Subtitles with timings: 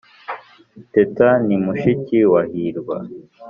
[0.93, 2.97] teta ni mushiki wa hirwa